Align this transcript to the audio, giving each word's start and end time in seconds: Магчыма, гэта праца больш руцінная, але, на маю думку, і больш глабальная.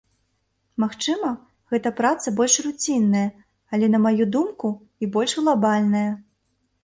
Магчыма, 0.83 1.29
гэта 1.73 1.89
праца 1.99 2.27
больш 2.39 2.55
руцінная, 2.67 3.27
але, 3.77 3.85
на 3.95 3.99
маю 4.07 4.23
думку, 4.37 4.67
і 5.03 5.11
больш 5.17 5.31
глабальная. 5.41 6.09